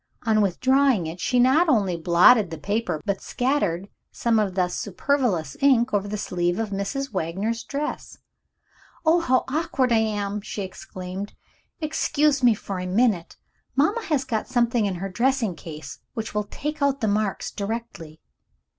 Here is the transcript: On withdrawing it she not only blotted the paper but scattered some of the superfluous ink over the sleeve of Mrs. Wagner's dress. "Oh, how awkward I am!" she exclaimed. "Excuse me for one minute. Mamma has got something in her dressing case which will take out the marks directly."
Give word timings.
On 0.23 0.41
withdrawing 0.41 1.05
it 1.05 1.19
she 1.19 1.39
not 1.39 1.69
only 1.69 1.95
blotted 1.95 2.49
the 2.49 2.57
paper 2.57 2.99
but 3.05 3.21
scattered 3.21 3.87
some 4.11 4.39
of 4.39 4.55
the 4.55 4.67
superfluous 4.67 5.55
ink 5.61 5.93
over 5.93 6.07
the 6.07 6.17
sleeve 6.17 6.57
of 6.57 6.71
Mrs. 6.71 7.13
Wagner's 7.13 7.63
dress. 7.63 8.17
"Oh, 9.05 9.19
how 9.19 9.43
awkward 9.47 9.91
I 9.91 9.99
am!" 9.99 10.41
she 10.41 10.63
exclaimed. 10.63 11.35
"Excuse 11.81 12.41
me 12.41 12.55
for 12.55 12.79
one 12.79 12.95
minute. 12.95 13.37
Mamma 13.75 14.01
has 14.05 14.23
got 14.23 14.47
something 14.47 14.87
in 14.87 14.95
her 14.95 15.07
dressing 15.07 15.55
case 15.55 15.99
which 16.15 16.33
will 16.33 16.45
take 16.45 16.81
out 16.81 17.01
the 17.01 17.07
marks 17.07 17.51
directly." 17.51 18.21